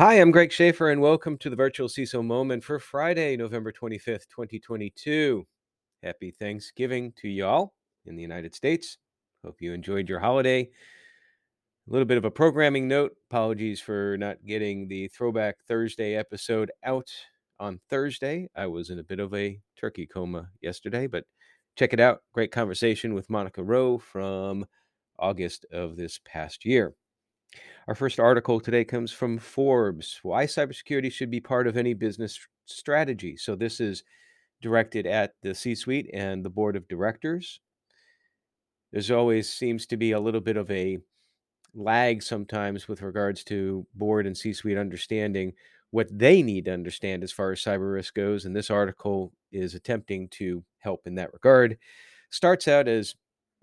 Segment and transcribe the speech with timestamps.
[0.00, 4.26] Hi, I'm Greg Schaefer, and welcome to the virtual CISO moment for Friday, November 25th,
[4.34, 5.46] 2022.
[6.02, 7.74] Happy Thanksgiving to y'all
[8.06, 8.96] in the United States.
[9.44, 10.62] Hope you enjoyed your holiday.
[10.62, 13.12] A little bit of a programming note.
[13.30, 17.10] Apologies for not getting the Throwback Thursday episode out
[17.58, 18.48] on Thursday.
[18.56, 21.24] I was in a bit of a turkey coma yesterday, but
[21.76, 22.20] check it out.
[22.32, 24.64] Great conversation with Monica Rowe from
[25.18, 26.94] August of this past year.
[27.90, 32.38] Our first article today comes from Forbes Why Cybersecurity Should Be Part of Any Business
[32.64, 33.36] Strategy.
[33.36, 34.04] So, this is
[34.62, 37.58] directed at the C suite and the board of directors.
[38.92, 40.98] There's always seems to be a little bit of a
[41.74, 45.54] lag sometimes with regards to board and C suite understanding
[45.90, 48.44] what they need to understand as far as cyber risk goes.
[48.44, 51.76] And this article is attempting to help in that regard.
[52.30, 53.16] Starts out as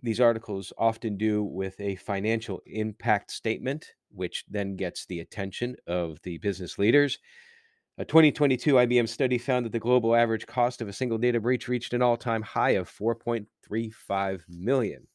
[0.04, 6.22] these articles often do with a financial impact statement, which then gets the attention of
[6.24, 7.20] the business leaders.
[7.98, 11.68] A 2022 IBM study found that the global average cost of a single data breach
[11.68, 15.08] reached an all-time high of 4.35 million.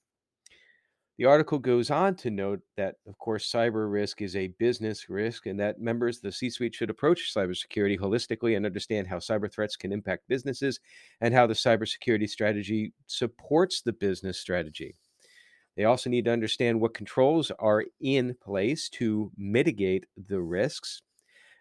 [1.18, 5.46] The article goes on to note that, of course, cyber risk is a business risk
[5.46, 9.52] and that members of the C suite should approach cybersecurity holistically and understand how cyber
[9.52, 10.80] threats can impact businesses
[11.20, 14.96] and how the cybersecurity strategy supports the business strategy.
[15.76, 21.00] They also need to understand what controls are in place to mitigate the risks.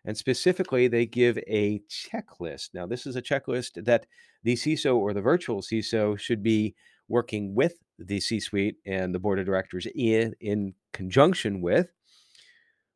[0.04, 2.70] And specifically, they give a checklist.
[2.74, 4.06] Now, this is a checklist that
[4.44, 6.76] the CISO or the virtual CISO should be
[7.08, 11.88] working with the C suite and the board of directors in, in conjunction with.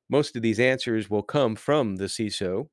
[0.10, 2.70] Most of these answers will come from the CISO,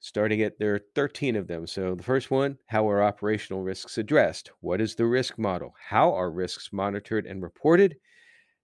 [0.00, 1.66] starting at there are 13 of them.
[1.66, 4.50] So the first one how are operational risks addressed?
[4.60, 5.74] What is the risk model?
[5.80, 7.96] How are risks monitored and reported?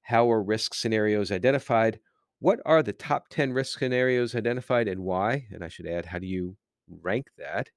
[0.03, 2.01] How are risk scenarios identified?
[2.41, 5.47] What are the top 10 risk scenarios identified and why?
[5.53, 6.57] And I should add, how do you
[6.89, 7.69] rank that?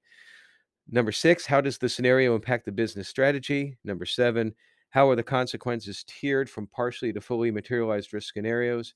[0.88, 3.76] Number six, how does the scenario impact the business strategy?
[3.84, 4.54] Number seven,
[4.90, 8.94] how are the consequences tiered from partially to fully materialized risk scenarios?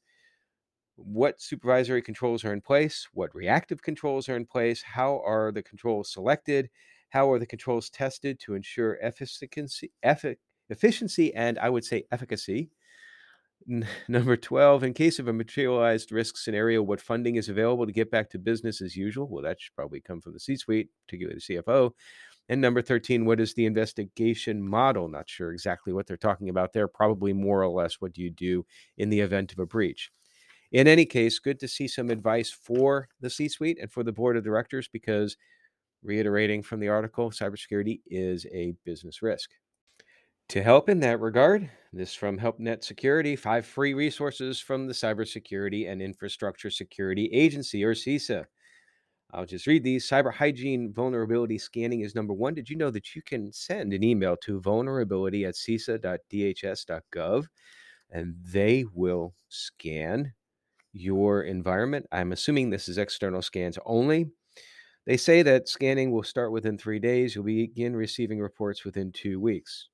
[1.03, 3.09] What supervisory controls are in place?
[3.13, 4.83] What reactive controls are in place?
[4.83, 6.69] How are the controls selected?
[7.09, 9.91] How are the controls tested to ensure efficiency,
[10.69, 12.71] efficiency and I would say efficacy?
[14.09, 18.11] Number 12, in case of a materialized risk scenario, what funding is available to get
[18.11, 19.29] back to business as usual?
[19.29, 21.93] Well, that should probably come from the C suite, particularly the CFO.
[22.49, 25.09] And number 13, what is the investigation model?
[25.09, 26.89] Not sure exactly what they're talking about there.
[26.89, 28.67] Probably more or less what do you do
[28.99, 30.11] in the event of a breach.
[30.73, 34.13] In any case, good to see some advice for the C suite and for the
[34.13, 35.37] board of directors because,
[36.03, 39.51] reiterating from the article, cybersecurity is a business risk.
[40.51, 45.91] To help in that regard, this from HelpNet Security, five free resources from the Cybersecurity
[45.91, 48.45] and Infrastructure Security Agency, or CISA.
[49.33, 50.09] I'll just read these.
[50.09, 52.55] Cyber hygiene vulnerability scanning is number one.
[52.55, 57.47] Did you know that you can send an email to vulnerability at cisa.dhs.gov
[58.11, 60.33] and they will scan
[60.93, 62.07] your environment?
[62.13, 64.31] I'm assuming this is external scans only.
[65.07, 67.35] They say that scanning will start within three days.
[67.35, 69.89] You'll begin receiving reports within two weeks.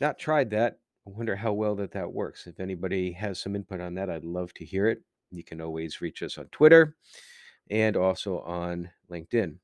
[0.00, 0.78] Not tried that.
[1.06, 2.46] I wonder how well that that works.
[2.46, 5.02] If anybody has some input on that, I'd love to hear it.
[5.30, 6.96] You can always reach us on Twitter
[7.70, 9.56] and also on LinkedIn.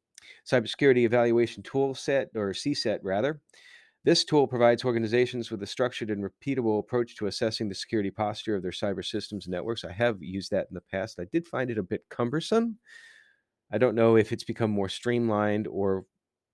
[0.51, 3.41] Cybersecurity Evaluation Tool Set, or CSET rather.
[4.07, 8.55] This tool provides organizations with a structured and repeatable approach to assessing the security posture
[8.55, 9.85] of their cyber systems and networks.
[9.85, 11.19] I have used that in the past.
[11.19, 12.79] I did find it a bit cumbersome.
[13.73, 16.05] I don't know if it's become more streamlined or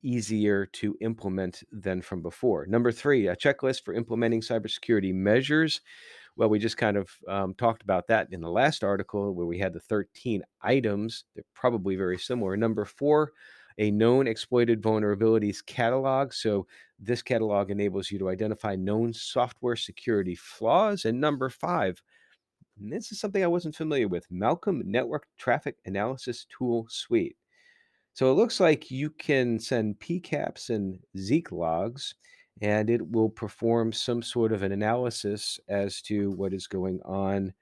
[0.02, 2.64] easier to implement than from before.
[2.64, 5.82] Number three, a checklist for implementing cybersecurity measures.
[6.36, 9.58] Well, we just kind of um, talked about that in the last article where we
[9.58, 11.24] had the 13 items.
[11.34, 12.56] They're probably very similar.
[12.56, 13.32] Number four,
[13.78, 16.32] a known exploited vulnerabilities catalog.
[16.32, 16.66] So,
[16.98, 21.04] this catalog enables you to identify known software security flaws.
[21.04, 22.00] And number five,
[22.78, 27.36] and this is something I wasn't familiar with Malcolm Network Traffic Analysis Tool Suite.
[28.14, 32.14] So it looks like you can send PCAPs and Zeek logs,
[32.60, 37.52] and it will perform some sort of an analysis as to what is going on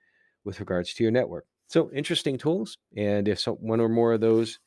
[0.45, 1.47] with regards to your network.
[1.69, 2.79] So interesting tools.
[2.97, 4.59] And if one or more of those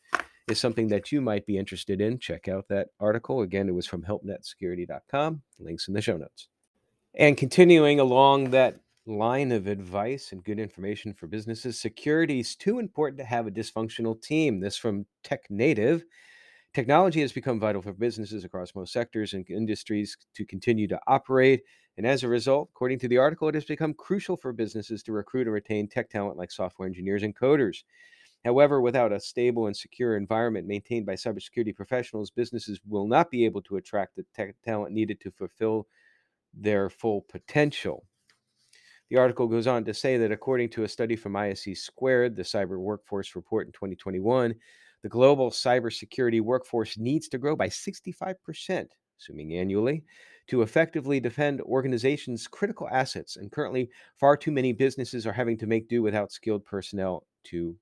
[0.50, 3.42] is something that you might be interested in, check out that article.
[3.42, 5.42] Again, it was from helpnetsecurity.com.
[5.60, 6.50] Links in the show notes.
[7.16, 11.80] And continuing along that line of advice and good information for businesses.
[11.80, 14.60] Security is too important to have a dysfunctional team.
[14.60, 16.04] This from TechNative.
[16.74, 21.62] Technology has become vital for businesses across most sectors and industries to continue to operate.
[21.98, 25.12] And as a result, according to the article, it has become crucial for businesses to
[25.12, 27.84] recruit and retain tech talent like software engineers and coders.
[28.46, 33.46] However, without a stable and secure environment maintained by cybersecurity professionals, businesses will not be
[33.46, 35.88] able to attract the tech talent needed to fulfill
[36.54, 38.06] their full potential.
[39.10, 42.44] The article goes on to say that according to a study from ISC Squared, the
[42.44, 44.56] Cyber Workforce Report in 2021,
[45.04, 48.88] the global cybersecurity workforce needs to grow by 65%,
[49.20, 50.04] assuming annually,
[50.48, 53.38] to effectively defend organizations' critical assets.
[53.38, 57.76] And currently, far too many businesses are having to make do without skilled personnel to,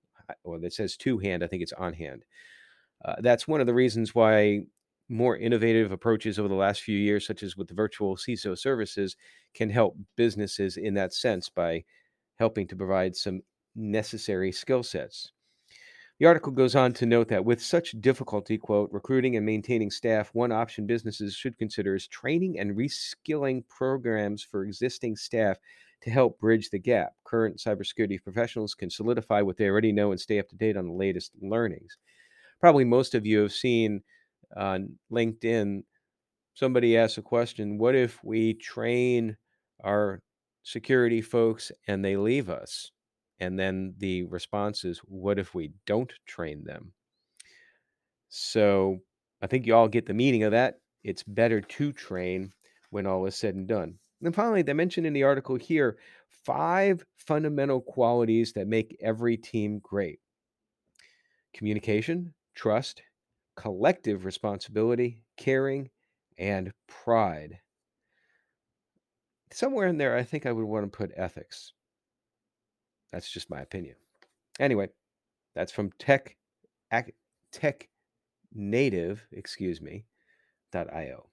[0.43, 2.23] or that says to hand, I think it's on hand.
[3.03, 4.61] Uh, that's one of the reasons why
[5.09, 9.17] more innovative approaches over the last few years, such as with the virtual CISO services,
[9.53, 11.83] can help businesses in that sense by
[12.37, 13.41] helping to provide some
[13.75, 15.31] necessary skill sets.
[16.19, 20.29] The article goes on to note that with such difficulty, quote, recruiting and maintaining staff,
[20.33, 25.57] one option businesses should consider is training and reskilling programs for existing staff
[26.03, 27.13] to help bridge the gap.
[27.23, 30.87] Current cybersecurity professionals can solidify what they already know and stay up to date on
[30.87, 31.97] the latest learnings.
[32.59, 34.01] Probably most of you have seen
[34.55, 35.83] on LinkedIn
[36.53, 39.37] somebody asked a question what if we train
[39.83, 40.21] our
[40.63, 42.91] security folks and they leave us?
[43.39, 46.93] And then the response is, what if we don't train them?
[48.29, 48.99] So
[49.41, 50.75] I think you all get the meaning of that.
[51.03, 52.53] It's better to train
[52.91, 53.95] when all is said and done.
[54.23, 55.97] And finally, they mentioned in the article here
[56.27, 60.19] five fundamental qualities that make every team great
[61.53, 63.01] communication, trust,
[63.55, 65.89] collective responsibility, caring,
[66.37, 67.59] and pride.
[69.51, 71.73] Somewhere in there, I think I would want to put ethics.
[73.11, 73.95] That's just my opinion.
[74.59, 74.89] Anyway,
[75.55, 76.37] that's from Tech
[77.51, 77.89] Tech
[78.53, 80.05] Native, excuse me,
[80.73, 81.30] .io.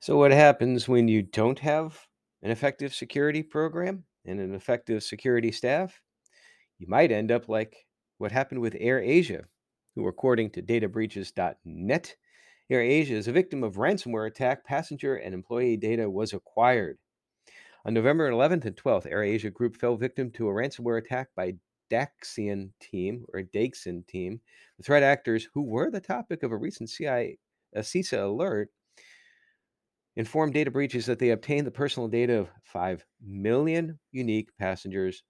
[0.00, 1.98] So what happens when you don't have
[2.42, 6.00] an effective security program and an effective security staff?
[6.78, 7.84] You might end up like
[8.18, 9.44] what happened with AirAsia,
[9.96, 12.16] who according to databreaches.net,
[12.70, 14.64] AirAsia is a victim of ransomware attack.
[14.64, 16.98] Passenger and employee data was acquired.
[17.84, 21.54] On November 11th and 12th, AirAsia Group fell victim to a ransomware attack by
[21.90, 24.40] Daixin team or Daixin team.
[24.76, 27.38] The threat actors, who were the topic of a recent CIA,
[27.74, 28.70] a CISA alert,
[30.18, 35.22] informed data breaches that they obtained the personal data of 5 million unique passengers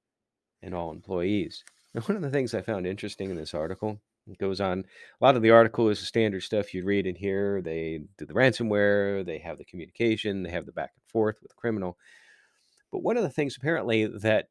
[0.62, 1.62] and all employees.
[1.94, 4.80] Now, one of the things I found interesting in this article it goes on.
[5.20, 7.62] A lot of the article is the standard stuff you'd read in here.
[7.62, 11.50] They do the ransomware, they have the communication, they have the back and forth with
[11.50, 11.96] the criminal.
[12.90, 14.48] But one of the things apparently that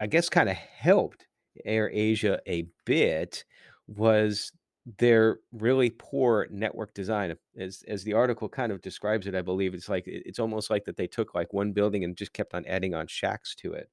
[0.00, 1.26] I guess kind of helped
[1.66, 3.44] AirAsia a bit
[3.86, 4.52] was
[4.86, 7.36] their really poor network design.
[7.58, 10.84] As as the article kind of describes it, I believe it's like it's almost like
[10.86, 13.90] that they took like one building and just kept on adding on shacks to it.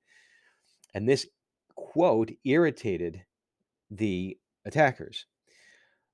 [0.93, 1.27] And this
[1.75, 3.25] quote irritated
[3.91, 5.27] the attackers.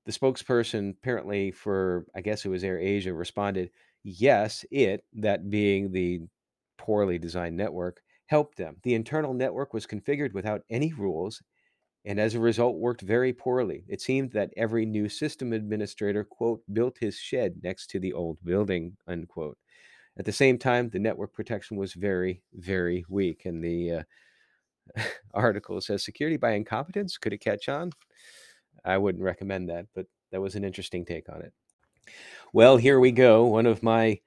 [0.06, 3.72] The spokesperson, apparently for I guess it was AirAsia, responded,
[4.04, 6.22] "Yes, it, that being the
[6.78, 8.78] poorly designed network helped them.
[8.84, 11.42] The internal network was configured without any rules
[12.06, 13.86] and as a result worked very poorly.
[13.88, 18.38] It seemed that every new system administrator, quote, built his shed next to the old
[18.44, 19.58] building, unquote.
[20.18, 23.46] At the same time, the network protection was very, very weak.
[23.46, 27.18] And the uh, article says security by incompetence.
[27.18, 27.92] Could it catch on?
[28.86, 31.54] I wouldn't recommend that, but that was an interesting take on it.
[32.52, 33.46] Well, here we go.
[33.46, 34.20] One of my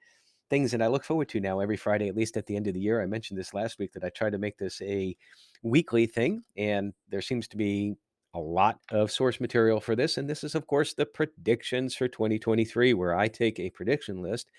[0.49, 2.73] things that I look forward to now every Friday, at least at the end of
[2.73, 3.01] the year.
[3.01, 5.15] I mentioned this last week that I try to make this a
[5.63, 7.95] weekly thing, and there seems to be
[8.33, 10.17] a lot of source material for this.
[10.17, 14.51] And this is, of course, the predictions for 2023, where I take a prediction list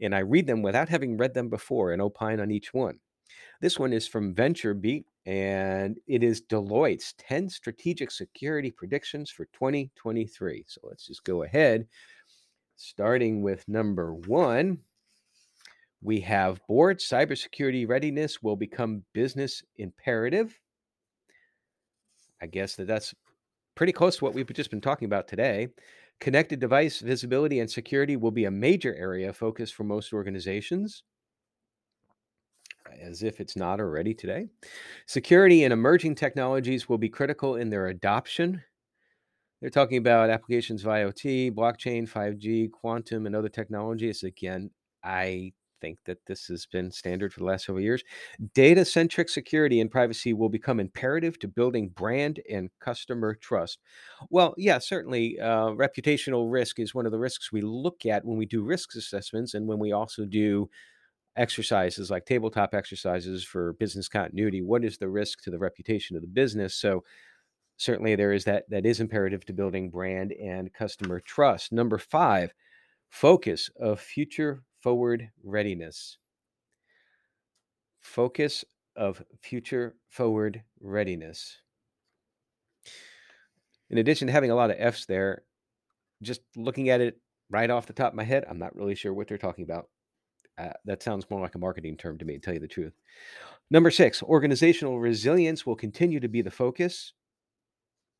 [0.00, 2.98] and I read them without having read them before and opine on each one.
[3.60, 10.64] This one is from VentureBeat, and it is Deloitte's 10 strategic security predictions for 2023.
[10.66, 11.86] So let's just go ahead,
[12.76, 14.78] starting with number one
[16.04, 20.60] we have board cybersecurity readiness will become business imperative.
[22.42, 23.14] I guess that that's
[23.74, 25.68] pretty close to what we've just been talking about today.
[26.20, 31.04] Connected device visibility and security will be a major area of focus for most organizations,
[33.02, 34.46] as if it's not already today.
[35.06, 38.62] Security and emerging technologies will be critical in their adoption.
[39.62, 44.22] They're talking about applications of IoT, blockchain, 5G, quantum, and other technologies.
[44.22, 44.70] Again,
[45.02, 48.02] I think that this has been standard for the last several years.
[48.54, 53.80] Data centric security and privacy will become imperative to building brand and customer trust.
[54.30, 58.36] Well, yeah, certainly uh, reputational risk is one of the risks we look at when
[58.36, 60.68] we do risk assessments and when we also do
[61.36, 64.62] exercises like tabletop exercises for business continuity.
[64.62, 66.74] What is the risk to the reputation of the business?
[66.74, 67.04] So,
[67.76, 71.72] certainly there is that that is imperative to building brand and customer trust.
[71.72, 72.52] Number 5,
[73.10, 76.18] focus of future forward readiness.
[78.02, 81.56] Focus of future forward readiness.
[83.88, 85.44] In addition to having a lot of F's there,
[86.20, 89.14] just looking at it right off the top of my head, I'm not really sure
[89.14, 89.88] what they're talking about.
[90.58, 92.92] Uh, that sounds more like a marketing term to me, to tell you the truth.
[93.70, 97.14] Number six, organizational resilience will continue to be the focus.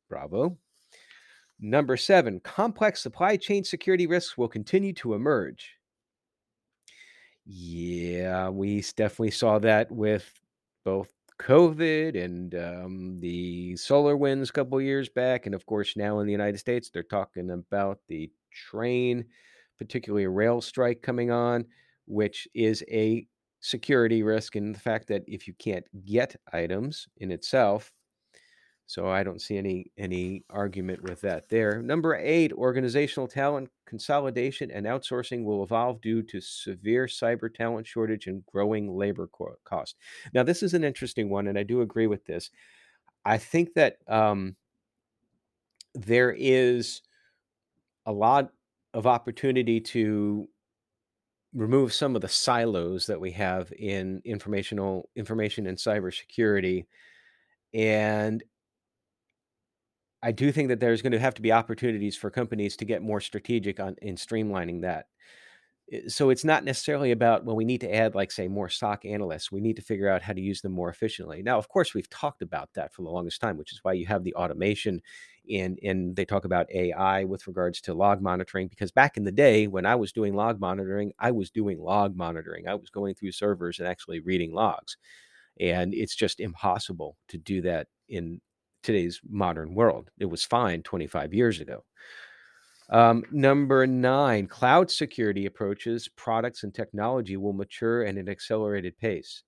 [0.09, 0.57] Bravo.
[1.59, 5.75] Number seven, complex supply chain security risks will continue to emerge.
[7.45, 10.41] Yeah, we definitely saw that with
[10.83, 15.45] both COVID and um, the SolarWinds a couple years back.
[15.45, 19.25] And of course, now in the United States, they're talking about the train,
[19.77, 21.65] particularly a rail strike coming on,
[22.05, 23.27] which is a
[23.61, 27.91] security risk and the fact that if you can't get items in itself,
[28.87, 31.81] so I don't see any any argument with that there.
[31.81, 38.27] Number eight, organizational talent consolidation and outsourcing will evolve due to severe cyber talent shortage
[38.27, 39.95] and growing labor co- cost.
[40.33, 42.51] Now, this is an interesting one, and I do agree with this.
[43.25, 44.55] I think that um,
[45.95, 47.01] there is
[48.05, 48.51] a lot
[48.93, 50.47] of opportunity to
[51.53, 56.85] remove some of the silos that we have in informational information and cybersecurity
[57.73, 58.43] and
[60.25, 63.03] I do think that there's going to have to be opportunities for companies to get
[63.03, 65.05] more strategic on in streamlining that.
[66.07, 69.51] So it's not necessarily about well, we need to add like say more SOC analysts.
[69.51, 71.43] We need to figure out how to use them more efficiently.
[71.43, 74.07] Now, of course, we've talked about that for the longest time, which is why you
[74.07, 74.99] have the automation
[75.47, 78.67] and and they talk about AI with regards to log monitoring.
[78.67, 82.15] Because back in the day when I was doing log monitoring, I was doing log
[82.15, 82.67] monitoring.
[82.67, 84.97] I was going through servers and actually reading logs,
[85.59, 88.41] and it's just impossible to do that in
[88.85, 90.11] today's modern world.
[90.19, 91.83] It was fine 25 years ago.
[92.89, 99.43] Um, number nine, cloud security approaches, products, and technology will mature at an accelerated pace.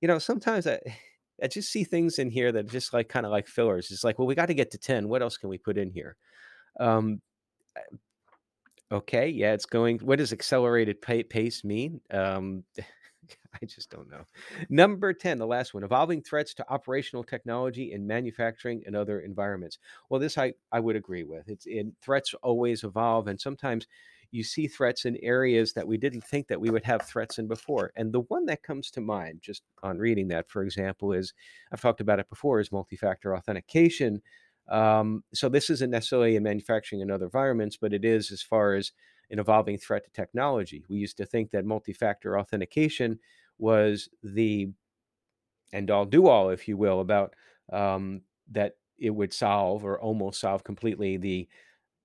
[0.00, 0.78] You know, sometimes I,
[1.42, 3.90] I just see things in here that just like kind of like fillers.
[3.90, 5.08] It's like, well, we got to get to 10.
[5.08, 6.16] What else can we put in here?
[6.78, 7.20] Um,
[8.92, 9.98] okay, yeah, it's going.
[10.00, 12.00] What does accelerated pace mean?
[12.12, 12.64] Um,
[13.62, 14.24] I just don't know.
[14.68, 19.78] Number 10, the last one, evolving threats to operational technology in manufacturing and other environments.
[20.08, 21.48] Well, this I, I would agree with.
[21.48, 23.86] It's in threats always evolve, and sometimes
[24.30, 27.46] you see threats in areas that we didn't think that we would have threats in
[27.46, 27.92] before.
[27.96, 31.34] And the one that comes to mind, just on reading that, for example, is
[31.70, 34.22] I've talked about it before, is multi-factor authentication.
[34.70, 38.72] Um, so this isn't necessarily in manufacturing and other environments, but it is as far
[38.74, 38.92] as
[39.32, 40.84] an evolving threat to technology.
[40.88, 43.18] We used to think that multi-factor authentication
[43.58, 44.68] was the
[45.72, 47.34] end all do all, if you will, about
[47.72, 48.20] um,
[48.50, 51.48] that it would solve or almost solve completely the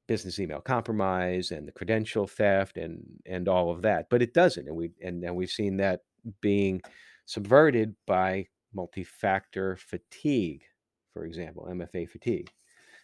[0.08, 4.10] business email compromise and the credential theft and and all of that.
[4.10, 6.02] But it doesn't, and we and, and we've seen that
[6.42, 6.82] being
[7.26, 10.64] subverted by multi-factor fatigue,
[11.14, 12.50] for example, MFA fatigue.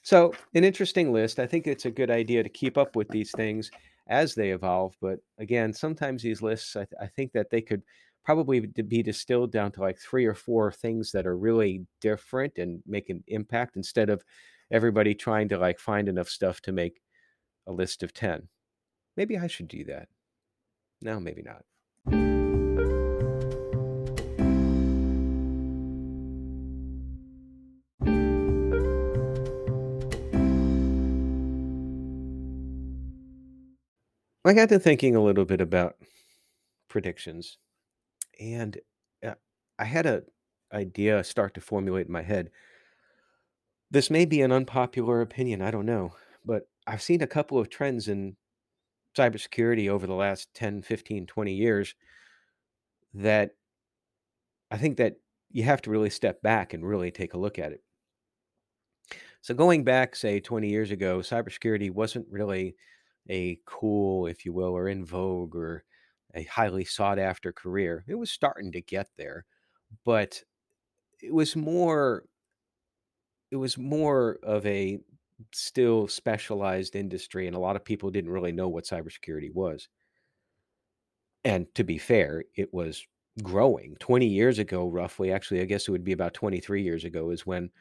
[0.02, 1.40] So, an interesting list.
[1.40, 3.72] I think it's a good idea to keep up with these things
[4.08, 4.96] as they evolve.
[5.02, 7.84] But again, sometimes these lists, I, th- I think that they could
[8.24, 12.82] probably be distilled down to like three or four things that are really different and
[12.86, 14.24] make an impact instead of
[14.72, 17.02] everybody trying to like find enough stuff to make
[17.68, 18.48] a list of 10.
[19.18, 20.08] Maybe I should do that.
[21.02, 21.64] No, maybe not.
[34.46, 35.96] I got to thinking a little bit about
[36.90, 37.58] predictions,
[38.40, 38.78] and
[39.26, 39.36] uh,
[39.80, 40.24] I had a
[40.74, 42.50] idea start to formulate in my head.
[43.90, 47.70] This may be an unpopular opinion, I don't know, but I've seen a couple of
[47.70, 48.36] trends in
[49.18, 51.96] cybersecurity over the last 10, 15, 20 years
[53.14, 53.52] that
[54.72, 55.18] I think that
[55.52, 57.84] you have to really step back and really take a look at it.
[59.42, 62.76] So going back, say 20 years ago, cybersecurity wasn't really
[63.30, 65.84] a cool, if you will, or in vogue or
[66.34, 68.04] a highly sought after career.
[68.08, 69.46] It was starting to get there,
[70.06, 70.44] but
[71.22, 72.26] it was more
[73.52, 75.00] it was more of a
[75.54, 79.88] still specialized industry and a lot of people didn't really know what cybersecurity was.
[81.44, 83.06] And to be fair, it was
[83.42, 85.32] growing 20 years ago, roughly.
[85.32, 87.72] Actually, I guess it would be about 23 years ago is when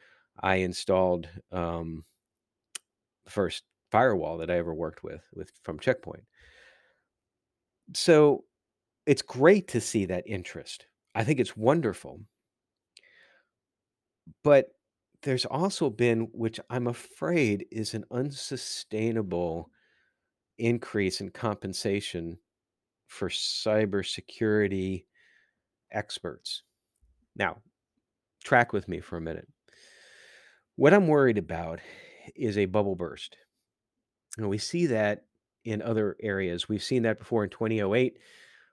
[0.41, 2.05] I installed um,
[3.27, 6.23] first firewall that I ever worked with, with from Check Point.
[7.93, 8.43] So
[9.05, 10.87] it's great to see that interest.
[11.13, 12.19] I think it's wonderful.
[14.43, 14.69] But
[15.21, 19.69] there's also been, which I'm afraid is an unsustainable
[20.57, 22.39] increase in compensation
[23.05, 25.05] for cybersecurity
[25.91, 26.63] experts.
[27.35, 27.57] Now,
[28.43, 29.47] track with me for a minute.
[30.77, 31.79] What I'm worried about
[32.35, 33.37] is a bubble burst.
[34.37, 35.25] And we see that
[35.65, 36.67] in other areas.
[36.67, 38.17] We've seen that before in 2008.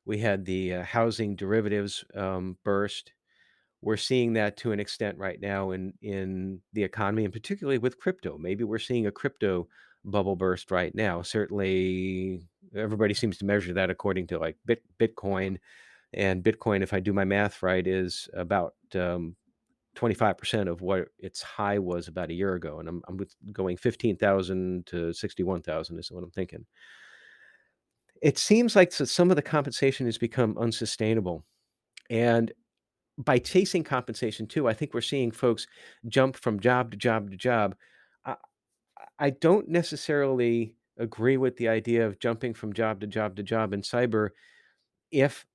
[0.06, 3.12] We had the uh, housing derivatives um, burst.
[3.82, 7.98] We're seeing that to an extent right now in in the economy, and particularly with
[7.98, 8.36] crypto.
[8.38, 9.68] Maybe we're seeing a crypto
[10.04, 11.22] bubble burst right now.
[11.22, 12.42] Certainly,
[12.74, 15.58] everybody seems to measure that according to like Bit, Bitcoin,
[16.12, 19.36] and Bitcoin, if I do my math right, is about um,
[19.96, 22.78] 25% of what its high was about a year ago.
[22.78, 23.20] And I'm, I'm
[23.52, 26.64] going 15,000 to 61,000 is what I'm thinking.
[28.22, 31.44] It seems like some of the compensation has become unsustainable.
[32.10, 32.52] And
[33.18, 35.66] by chasing compensation too, I think we're seeing folks
[36.08, 37.74] jump from job to job to job.
[38.24, 38.36] I,
[39.18, 43.72] I don't necessarily agree with the idea of jumping from job to job to job
[43.72, 44.30] in cyber
[45.10, 45.46] if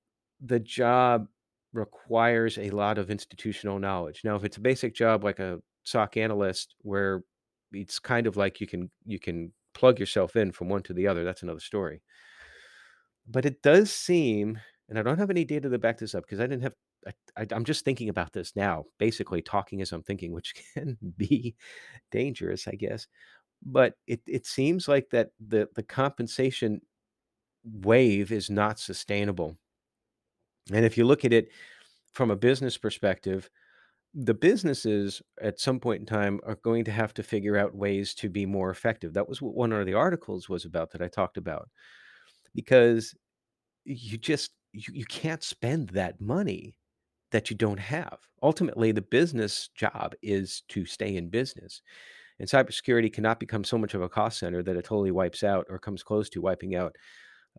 [0.41, 1.27] the job
[1.75, 4.21] requires a lot of institutional knowledge.
[4.23, 7.21] Now, if it's a basic job like a SOC analyst where
[7.71, 11.07] it's kind of like you can you can plug yourself in from one to the
[11.07, 12.01] other, that's another story.
[13.27, 16.39] But it does seem, and I don't have any data to back this up because
[16.39, 16.73] I didn't have
[17.37, 21.55] I, am just thinking about this now, basically talking as I'm thinking, which can be
[22.11, 23.07] dangerous, I guess.
[23.63, 26.81] But it it seems like that the the compensation
[27.63, 29.57] wave is not sustainable.
[30.73, 31.49] And if you look at it
[32.13, 33.49] from a business perspective,
[34.13, 38.13] the businesses at some point in time are going to have to figure out ways
[38.15, 39.13] to be more effective.
[39.13, 41.69] That was what one of the articles was about that I talked about.
[42.53, 43.13] Because
[43.85, 46.75] you just you, you can't spend that money
[47.31, 48.19] that you don't have.
[48.43, 51.81] Ultimately, the business job is to stay in business.
[52.39, 55.65] And cybersecurity cannot become so much of a cost center that it totally wipes out
[55.69, 56.95] or comes close to wiping out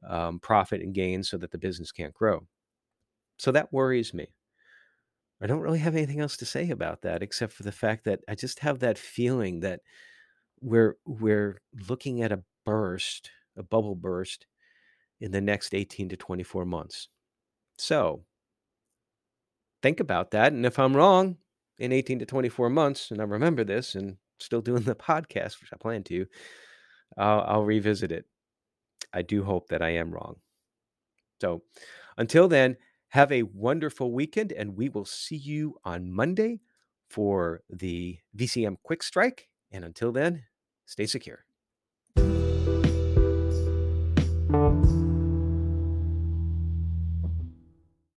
[0.09, 2.47] um, profit and gains so that the business can't grow.
[3.39, 4.29] So that worries me.
[5.41, 8.21] I don't really have anything else to say about that except for the fact that
[8.29, 9.81] I just have that feeling that
[10.61, 14.47] we're we're looking at a burst, a bubble burst
[15.21, 17.09] in the next 18 to 24 months.
[17.79, 18.25] So,
[19.83, 21.37] think about that and if I'm wrong
[21.79, 25.71] in 18 to 24 months and I remember this and still doing the podcast, which
[25.73, 26.27] I plan to,
[27.19, 28.27] I'll, I'll revisit it.
[29.13, 30.37] I do hope that I am wrong.
[31.41, 31.63] So,
[32.17, 32.77] until then,
[33.17, 36.61] have a wonderful weekend, and we will see you on Monday
[37.09, 39.49] for the VCM Quick Strike.
[39.71, 40.45] And until then,
[40.85, 41.46] stay secure.